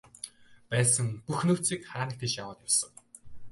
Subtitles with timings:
[0.69, 2.91] Байсан бүх нөөцийг хаа нэг тийш нь аваад явсан.